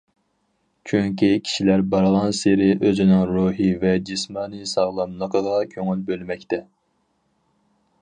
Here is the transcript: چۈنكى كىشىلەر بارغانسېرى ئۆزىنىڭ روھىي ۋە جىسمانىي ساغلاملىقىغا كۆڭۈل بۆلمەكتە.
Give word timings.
چۈنكى 0.91 1.29
كىشىلەر 1.49 1.83
بارغانسېرى 1.91 2.71
ئۆزىنىڭ 2.89 3.23
روھىي 3.35 3.71
ۋە 3.85 3.95
جىسمانىي 4.11 4.69
ساغلاملىقىغا 4.75 5.57
كۆڭۈل 5.77 6.05
بۆلمەكتە. 6.11 6.65